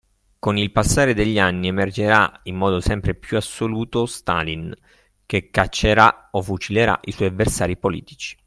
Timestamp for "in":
2.45-2.55